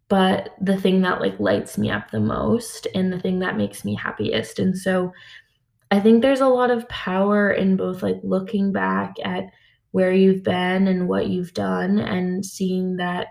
but 0.10 0.56
the 0.62 0.78
thing 0.78 1.02
that 1.02 1.22
like 1.22 1.40
lights 1.40 1.78
me 1.78 1.92
up 1.92 2.12
the 2.12 2.20
most 2.20 2.88
and 2.96 3.12
the 3.12 3.20
thing 3.20 3.40
that 3.40 3.58
makes 3.58 3.84
me 3.84 3.96
happiest. 3.96 4.60
And 4.60 4.78
so 4.78 5.12
I 5.92 6.00
think 6.00 6.22
there's 6.22 6.42
a 6.42 6.48
lot 6.48 6.72
of 6.72 6.88
power 6.90 7.52
in 7.52 7.76
both 7.76 8.04
like 8.04 8.20
looking 8.24 8.72
back 8.72 9.16
at 9.24 9.46
where 9.92 10.12
you've 10.12 10.44
been 10.44 10.88
and 10.88 11.08
what 11.08 11.28
you've 11.28 11.54
done 11.54 12.00
and 12.00 12.46
seeing 12.46 12.98
that 12.98 13.28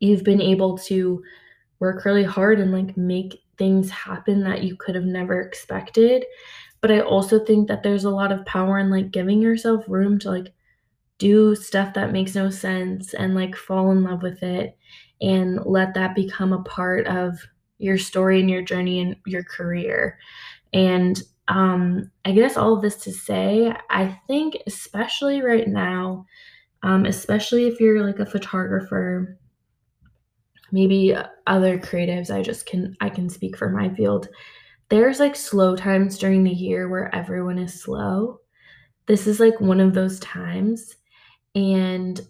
you've 0.00 0.24
been 0.24 0.40
able 0.40 0.76
to 0.76 1.22
work 1.78 2.04
really 2.04 2.24
hard 2.24 2.58
and 2.60 2.72
like 2.72 2.96
make 2.96 3.38
things 3.56 3.90
happen 3.90 4.42
that 4.42 4.64
you 4.64 4.76
could 4.76 4.94
have 4.94 5.04
never 5.04 5.40
expected 5.40 6.24
but 6.80 6.90
i 6.90 7.00
also 7.00 7.44
think 7.44 7.68
that 7.68 7.82
there's 7.82 8.04
a 8.04 8.10
lot 8.10 8.32
of 8.32 8.44
power 8.46 8.78
in 8.78 8.90
like 8.90 9.10
giving 9.12 9.40
yourself 9.40 9.84
room 9.86 10.18
to 10.18 10.30
like 10.30 10.52
do 11.18 11.54
stuff 11.54 11.94
that 11.94 12.10
makes 12.10 12.34
no 12.34 12.50
sense 12.50 13.14
and 13.14 13.34
like 13.34 13.54
fall 13.54 13.92
in 13.92 14.02
love 14.02 14.22
with 14.22 14.42
it 14.42 14.76
and 15.22 15.64
let 15.64 15.94
that 15.94 16.14
become 16.14 16.52
a 16.52 16.62
part 16.64 17.06
of 17.06 17.38
your 17.78 17.96
story 17.96 18.40
and 18.40 18.50
your 18.50 18.62
journey 18.62 19.00
and 19.00 19.16
your 19.24 19.42
career 19.44 20.18
and 20.72 21.22
um, 21.48 22.10
I 22.24 22.32
guess 22.32 22.56
all 22.56 22.74
of 22.74 22.82
this 22.82 22.96
to 23.04 23.12
say, 23.12 23.74
I 23.90 24.18
think, 24.26 24.56
especially 24.66 25.42
right 25.42 25.68
now, 25.68 26.26
um, 26.82 27.04
especially 27.04 27.66
if 27.66 27.80
you're 27.80 28.04
like 28.04 28.20
a 28.20 28.26
photographer, 28.26 29.38
maybe 30.70 31.14
other 31.46 31.78
creatives, 31.78 32.34
I 32.34 32.42
just 32.42 32.66
can, 32.66 32.96
I 33.00 33.10
can 33.10 33.28
speak 33.28 33.56
for 33.56 33.68
my 33.68 33.92
field. 33.94 34.28
There's 34.88 35.20
like 35.20 35.36
slow 35.36 35.76
times 35.76 36.18
during 36.18 36.44
the 36.44 36.50
year 36.50 36.88
where 36.88 37.14
everyone 37.14 37.58
is 37.58 37.82
slow. 37.82 38.38
This 39.06 39.26
is 39.26 39.40
like 39.40 39.60
one 39.60 39.80
of 39.80 39.94
those 39.94 40.20
times. 40.20 40.96
And 41.54 42.20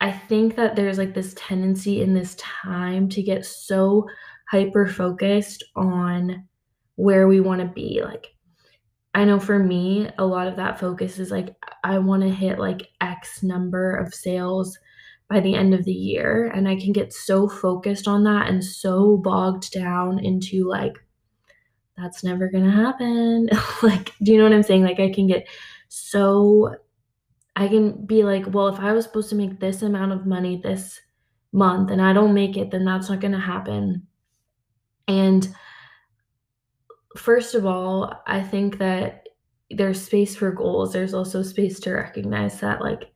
I 0.00 0.12
think 0.12 0.56
that 0.56 0.76
there's 0.76 0.98
like 0.98 1.14
this 1.14 1.34
tendency 1.36 2.02
in 2.02 2.14
this 2.14 2.34
time 2.36 3.08
to 3.10 3.22
get 3.22 3.46
so 3.46 4.06
hyper 4.50 4.86
focused 4.86 5.64
on 5.74 6.46
where 6.96 7.28
we 7.28 7.40
want 7.40 7.60
to 7.60 7.66
be. 7.66 8.02
Like, 8.04 8.34
I 9.14 9.24
know 9.24 9.40
for 9.40 9.58
me, 9.58 10.10
a 10.18 10.26
lot 10.26 10.46
of 10.46 10.56
that 10.56 10.78
focus 10.78 11.18
is 11.18 11.30
like, 11.30 11.54
I 11.82 11.98
want 11.98 12.22
to 12.22 12.28
hit 12.28 12.58
like 12.58 12.88
X 13.00 13.42
number 13.42 13.96
of 13.96 14.14
sales 14.14 14.78
by 15.28 15.40
the 15.40 15.54
end 15.54 15.74
of 15.74 15.84
the 15.84 15.92
year. 15.92 16.50
And 16.54 16.68
I 16.68 16.76
can 16.76 16.92
get 16.92 17.12
so 17.12 17.48
focused 17.48 18.06
on 18.06 18.24
that 18.24 18.48
and 18.48 18.62
so 18.62 19.16
bogged 19.16 19.72
down 19.72 20.18
into 20.18 20.68
like, 20.68 20.94
that's 21.96 22.22
never 22.22 22.48
going 22.48 22.64
to 22.64 22.70
happen. 22.70 23.48
like, 23.82 24.12
do 24.22 24.32
you 24.32 24.38
know 24.38 24.44
what 24.44 24.52
I'm 24.52 24.62
saying? 24.62 24.84
Like, 24.84 25.00
I 25.00 25.10
can 25.10 25.26
get 25.26 25.48
so, 25.88 26.76
I 27.56 27.68
can 27.68 28.04
be 28.04 28.22
like, 28.22 28.44
well, 28.48 28.68
if 28.68 28.78
I 28.78 28.92
was 28.92 29.04
supposed 29.04 29.30
to 29.30 29.34
make 29.34 29.58
this 29.58 29.82
amount 29.82 30.12
of 30.12 30.26
money 30.26 30.60
this 30.62 31.00
month 31.52 31.90
and 31.90 32.02
I 32.02 32.12
don't 32.12 32.34
make 32.34 32.56
it, 32.56 32.70
then 32.70 32.84
that's 32.84 33.08
not 33.08 33.20
going 33.20 33.32
to 33.32 33.40
happen. 33.40 34.06
And 35.08 35.48
first 37.16 37.54
of 37.54 37.64
all, 37.64 38.12
I 38.26 38.42
think 38.42 38.78
that 38.78 39.26
there's 39.70 40.02
space 40.02 40.36
for 40.36 40.52
goals. 40.52 40.92
There's 40.92 41.14
also 41.14 41.42
space 41.42 41.80
to 41.80 41.94
recognize 41.94 42.60
that 42.60 42.82
like 42.82 43.10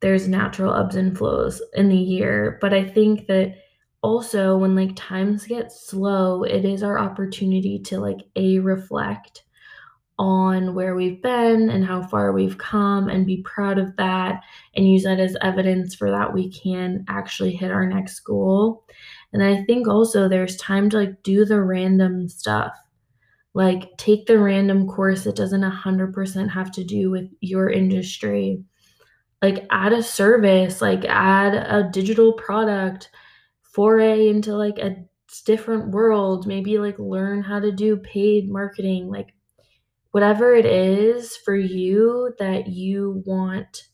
there's 0.00 0.28
natural 0.28 0.72
ebbs 0.72 0.94
and 0.94 1.18
flows 1.18 1.60
in 1.74 1.88
the 1.88 1.96
year. 1.96 2.58
But 2.60 2.72
I 2.72 2.84
think 2.84 3.26
that 3.26 3.56
also 4.02 4.56
when 4.56 4.76
like 4.76 4.94
times 4.94 5.46
get 5.46 5.72
slow, 5.72 6.44
it 6.44 6.64
is 6.64 6.84
our 6.84 6.98
opportunity 6.98 7.80
to 7.80 7.98
like 7.98 8.20
a 8.36 8.60
reflect 8.60 9.42
on 10.18 10.74
where 10.74 10.96
we've 10.96 11.22
been 11.22 11.70
and 11.70 11.84
how 11.84 12.02
far 12.02 12.32
we've 12.32 12.58
come 12.58 13.08
and 13.08 13.26
be 13.26 13.42
proud 13.42 13.78
of 13.78 13.94
that 13.96 14.42
and 14.74 14.90
use 14.90 15.04
that 15.04 15.20
as 15.20 15.36
evidence 15.42 15.94
for 15.94 16.10
that 16.10 16.32
we 16.32 16.50
can 16.50 17.04
actually 17.08 17.54
hit 17.54 17.70
our 17.70 17.86
next 17.86 18.20
goal. 18.20 18.84
And 19.32 19.42
I 19.42 19.62
think 19.64 19.86
also 19.86 20.28
there's 20.28 20.56
time 20.56 20.90
to 20.90 20.98
like 20.98 21.22
do 21.22 21.44
the 21.44 21.62
random 21.62 22.28
stuff. 22.28 22.72
Like 23.54 23.96
take 23.96 24.26
the 24.26 24.38
random 24.38 24.88
course 24.88 25.24
that 25.24 25.36
doesn't 25.36 25.62
100% 25.62 26.50
have 26.50 26.72
to 26.72 26.84
do 26.84 27.10
with 27.10 27.30
your 27.40 27.70
industry. 27.70 28.62
Like 29.40 29.66
add 29.70 29.92
a 29.92 30.02
service, 30.02 30.80
like 30.80 31.04
add 31.04 31.54
a 31.54 31.88
digital 31.90 32.32
product, 32.32 33.10
foray 33.62 34.28
into 34.28 34.56
like 34.56 34.78
a 34.78 34.96
different 35.44 35.90
world, 35.90 36.46
maybe 36.46 36.78
like 36.78 36.98
learn 36.98 37.42
how 37.42 37.60
to 37.60 37.70
do 37.70 37.96
paid 37.98 38.50
marketing, 38.50 39.08
like 39.08 39.34
whatever 40.12 40.54
it 40.54 40.66
is 40.66 41.36
for 41.36 41.56
you 41.56 42.34
that 42.38 42.68
you 42.68 43.22
want 43.26 43.84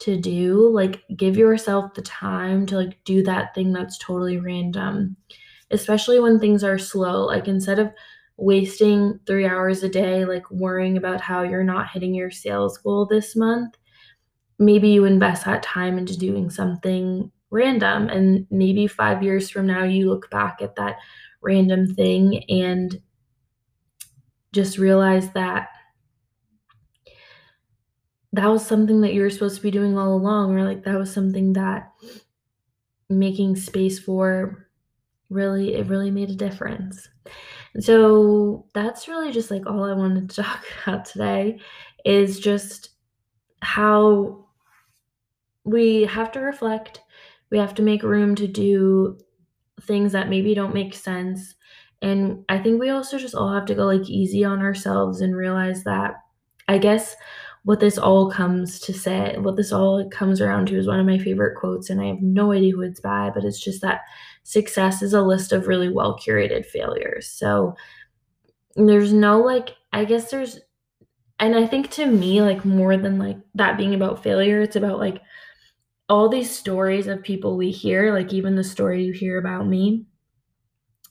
to 0.00 0.16
do, 0.16 0.68
like 0.70 1.02
give 1.16 1.36
yourself 1.36 1.94
the 1.94 2.02
time 2.02 2.66
to 2.66 2.76
like 2.76 2.98
do 3.04 3.22
that 3.24 3.54
thing 3.54 3.72
that's 3.72 3.98
totally 3.98 4.38
random. 4.38 5.16
Especially 5.70 6.20
when 6.20 6.38
things 6.38 6.62
are 6.64 6.78
slow. 6.78 7.26
Like 7.26 7.48
instead 7.48 7.78
of 7.78 7.90
wasting 8.36 9.18
3 9.26 9.46
hours 9.46 9.82
a 9.82 9.88
day 9.88 10.24
like 10.24 10.48
worrying 10.50 10.96
about 10.96 11.20
how 11.20 11.42
you're 11.42 11.64
not 11.64 11.90
hitting 11.90 12.14
your 12.14 12.30
sales 12.30 12.78
goal 12.78 13.06
this 13.06 13.34
month, 13.34 13.74
maybe 14.58 14.88
you 14.88 15.04
invest 15.04 15.44
that 15.44 15.62
time 15.62 15.98
into 15.98 16.18
doing 16.18 16.50
something 16.50 17.30
random 17.50 18.08
and 18.08 18.46
maybe 18.50 18.86
5 18.86 19.22
years 19.22 19.50
from 19.50 19.66
now 19.66 19.84
you 19.84 20.08
look 20.10 20.30
back 20.30 20.60
at 20.62 20.76
that 20.76 20.96
random 21.42 21.94
thing 21.94 22.44
and 22.50 23.00
just 24.52 24.78
realize 24.78 25.30
that 25.32 25.68
that 28.32 28.46
was 28.46 28.64
something 28.64 29.00
that 29.00 29.14
you 29.14 29.22
were 29.22 29.30
supposed 29.30 29.56
to 29.56 29.62
be 29.62 29.70
doing 29.70 29.96
all 29.96 30.14
along, 30.14 30.54
or 30.54 30.64
like 30.64 30.84
that 30.84 30.98
was 30.98 31.12
something 31.12 31.54
that 31.54 31.92
making 33.08 33.56
space 33.56 33.98
for 33.98 34.68
really, 35.30 35.74
it 35.74 35.86
really 35.88 36.10
made 36.10 36.30
a 36.30 36.34
difference. 36.34 37.08
And 37.74 37.84
so 37.84 38.66
that's 38.74 39.08
really 39.08 39.32
just 39.32 39.50
like 39.50 39.66
all 39.66 39.84
I 39.84 39.94
wanted 39.94 40.30
to 40.30 40.42
talk 40.42 40.64
about 40.82 41.04
today 41.04 41.60
is 42.04 42.40
just 42.40 42.90
how 43.60 44.46
we 45.64 46.02
have 46.04 46.32
to 46.32 46.40
reflect, 46.40 47.00
we 47.50 47.58
have 47.58 47.74
to 47.74 47.82
make 47.82 48.02
room 48.02 48.34
to 48.36 48.46
do 48.46 49.18
things 49.82 50.12
that 50.12 50.28
maybe 50.28 50.54
don't 50.54 50.74
make 50.74 50.94
sense 50.94 51.54
and 52.00 52.44
I 52.48 52.58
think 52.58 52.80
we 52.80 52.90
also 52.90 53.18
just 53.18 53.34
all 53.34 53.52
have 53.52 53.66
to 53.66 53.74
go 53.74 53.86
like 53.86 54.08
easy 54.08 54.44
on 54.44 54.60
ourselves 54.60 55.20
and 55.20 55.36
realize 55.36 55.84
that 55.84 56.14
I 56.68 56.78
guess 56.78 57.16
what 57.64 57.80
this 57.80 57.98
all 57.98 58.30
comes 58.30 58.78
to 58.80 58.92
say, 58.94 59.36
what 59.38 59.56
this 59.56 59.72
all 59.72 60.08
comes 60.10 60.40
around 60.40 60.66
to 60.68 60.78
is 60.78 60.86
one 60.86 61.00
of 61.00 61.06
my 61.06 61.18
favorite 61.18 61.56
quotes, 61.58 61.90
and 61.90 62.00
I 62.00 62.06
have 62.06 62.22
no 62.22 62.52
idea 62.52 62.72
who 62.72 62.82
it's 62.82 63.00
by, 63.00 63.30
but 63.34 63.44
it's 63.44 63.60
just 63.60 63.82
that 63.82 64.02
success 64.44 65.02
is 65.02 65.12
a 65.12 65.22
list 65.22 65.52
of 65.52 65.66
really 65.66 65.88
well 65.88 66.18
curated 66.18 66.64
failures. 66.64 67.28
So 67.28 67.74
there's 68.76 69.12
no 69.12 69.40
like, 69.40 69.70
I 69.92 70.04
guess 70.04 70.30
there's, 70.30 70.60
and 71.40 71.54
I 71.56 71.66
think 71.66 71.90
to 71.92 72.06
me, 72.06 72.42
like 72.42 72.64
more 72.64 72.96
than 72.96 73.18
like 73.18 73.38
that 73.56 73.76
being 73.76 73.94
about 73.94 74.22
failure, 74.22 74.60
it's 74.62 74.76
about 74.76 74.98
like 74.98 75.20
all 76.08 76.28
these 76.28 76.50
stories 76.50 77.06
of 77.06 77.22
people 77.22 77.56
we 77.56 77.70
hear, 77.70 78.14
like 78.14 78.32
even 78.32 78.54
the 78.54 78.64
story 78.64 79.04
you 79.04 79.12
hear 79.12 79.38
about 79.38 79.66
me 79.66 80.06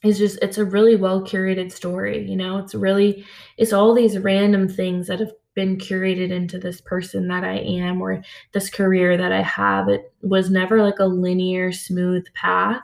it's 0.02 0.18
just 0.18 0.38
it's 0.42 0.58
a 0.58 0.64
really 0.64 0.96
well 0.96 1.22
curated 1.22 1.72
story 1.72 2.28
you 2.28 2.36
know? 2.36 2.58
It's 2.58 2.74
really 2.74 3.24
it's 3.56 3.72
all 3.72 3.94
these 3.94 4.18
random 4.18 4.68
things 4.68 5.06
that 5.08 5.20
have 5.20 5.32
been 5.54 5.76
curated 5.76 6.30
into 6.30 6.56
this 6.56 6.80
person 6.80 7.26
that 7.26 7.42
i 7.42 7.58
am 7.58 8.00
or 8.00 8.22
this 8.52 8.70
career 8.70 9.16
that 9.16 9.32
i 9.32 9.42
have. 9.42 9.88
It 9.88 10.12
was 10.22 10.50
never 10.50 10.82
like 10.82 11.00
a 11.00 11.06
linear 11.06 11.72
smooth 11.72 12.26
path 12.34 12.82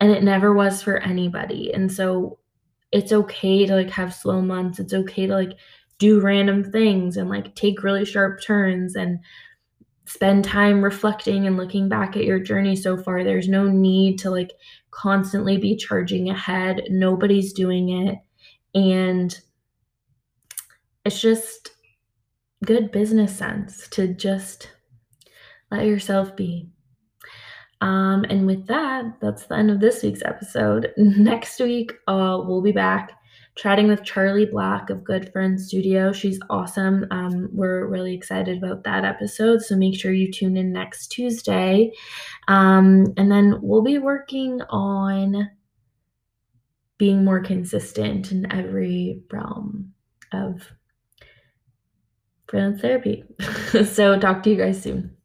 and 0.00 0.12
it 0.12 0.22
never 0.22 0.54
was 0.54 0.82
for 0.82 0.98
anybody. 0.98 1.72
And 1.72 1.90
so 1.90 2.38
it's 2.92 3.12
okay 3.12 3.66
to 3.66 3.74
like 3.74 3.90
have 3.90 4.14
slow 4.14 4.40
months. 4.40 4.78
It's 4.78 4.94
okay 4.94 5.26
to 5.26 5.34
like 5.34 5.58
do 5.98 6.20
random 6.20 6.64
things 6.64 7.16
and 7.16 7.28
like 7.28 7.54
take 7.54 7.82
really 7.82 8.04
sharp 8.04 8.40
turns 8.40 8.94
and 8.94 9.18
spend 10.08 10.42
time 10.42 10.82
reflecting 10.82 11.46
and 11.46 11.58
looking 11.58 11.86
back 11.86 12.16
at 12.16 12.24
your 12.24 12.40
journey 12.40 12.74
so 12.74 12.96
far 12.96 13.22
there's 13.22 13.46
no 13.46 13.68
need 13.68 14.18
to 14.18 14.30
like 14.30 14.52
constantly 14.90 15.58
be 15.58 15.76
charging 15.76 16.30
ahead. 16.30 16.82
Nobody's 16.88 17.52
doing 17.52 17.90
it. 17.90 18.18
And 18.74 19.38
it's 21.04 21.20
just 21.20 21.72
good 22.64 22.90
business 22.90 23.36
sense 23.36 23.86
to 23.88 24.08
just 24.08 24.70
let 25.70 25.84
yourself 25.84 26.34
be. 26.34 26.70
Um, 27.82 28.24
and 28.30 28.46
with 28.46 28.66
that, 28.66 29.04
that's 29.20 29.44
the 29.44 29.56
end 29.56 29.70
of 29.70 29.78
this 29.78 30.02
week's 30.02 30.22
episode. 30.24 30.90
Next 30.96 31.60
week, 31.60 31.92
uh, 32.08 32.40
we'll 32.42 32.62
be 32.62 32.72
back 32.72 33.12
chatting 33.58 33.88
with 33.88 34.04
Charlie 34.04 34.46
Black 34.46 34.88
of 34.88 35.02
Good 35.02 35.32
Friends 35.32 35.66
Studio. 35.66 36.12
She's 36.12 36.38
awesome. 36.48 37.04
Um, 37.10 37.48
we're 37.52 37.88
really 37.88 38.14
excited 38.14 38.56
about 38.56 38.84
that 38.84 39.04
episode. 39.04 39.62
So 39.62 39.76
make 39.76 39.98
sure 39.98 40.12
you 40.12 40.30
tune 40.30 40.56
in 40.56 40.72
next 40.72 41.08
Tuesday. 41.08 41.90
Um, 42.46 43.12
and 43.16 43.30
then 43.30 43.58
we'll 43.60 43.82
be 43.82 43.98
working 43.98 44.62
on 44.70 45.50
being 46.98 47.24
more 47.24 47.40
consistent 47.40 48.30
in 48.30 48.50
every 48.52 49.22
realm 49.32 49.92
of 50.32 50.70
freelance 52.46 52.80
therapy. 52.80 53.24
so 53.84 54.18
talk 54.20 54.44
to 54.44 54.50
you 54.50 54.56
guys 54.56 54.80
soon. 54.80 55.17